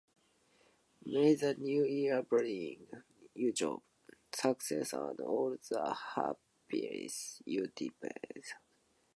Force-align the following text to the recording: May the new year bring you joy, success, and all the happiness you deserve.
May 1.05 1.35
the 1.35 1.53
new 1.53 1.83
year 1.85 2.23
bring 2.23 2.87
you 3.35 3.53
joy, 3.53 3.77
success, 4.33 4.93
and 4.93 5.19
all 5.19 5.55
the 5.69 5.95
happiness 6.15 7.43
you 7.45 7.67
deserve. 7.67 8.47